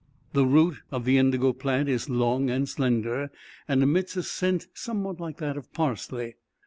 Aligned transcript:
The 0.33 0.47
root 0.47 0.77
of 0.89 1.05
the 1.05 1.19
indigo 1.19 1.53
plant 1.53 1.87
is 1.87 2.09
long 2.09 2.49
and 2.49 2.67
slender, 2.67 3.29
and 3.67 3.83
emits 3.83 4.17
a 4.17 4.23
scent 4.23 4.65
somewhat 4.73 5.19
like 5.19 5.37
that 5.37 5.57
of 5.57 5.71
parsley. 5.73 6.37